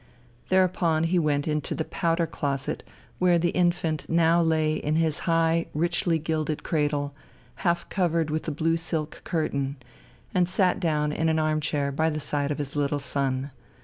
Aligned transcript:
Thereupon 0.49 1.03
he 1.03 1.19
went 1.19 1.47
into 1.47 1.75
the 1.75 1.85
"powder 1.85 2.25
closet," 2.25 2.83
where 3.19 3.37
the 3.37 3.51
infant 3.51 4.09
now 4.09 4.41
lay 4.41 4.73
in 4.73 4.95
his 4.95 5.19
high, 5.29 5.67
richly 5.75 6.17
gilded 6.17 6.63
cradle, 6.63 7.13
half 7.57 7.87
covered 7.89 8.31
with 8.31 8.47
a 8.47 8.51
blue 8.51 8.77
silk 8.77 9.21
curtain, 9.23 9.75
and 10.33 10.49
sat 10.49 10.79
down 10.79 11.11
in 11.11 11.29
an 11.29 11.37
armchair 11.37 11.91
by 11.91 12.09
the 12.09 12.19
side 12.19 12.49
of 12.49 12.57
his 12.57 12.75
little 12.75 12.97
son. 12.97 13.51